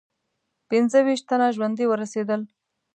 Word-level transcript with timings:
پنځه 0.69 0.99
ویشت 1.05 1.25
تنه 1.29 1.47
ژوندي 1.55 1.85
ورسېدل. 1.87 2.41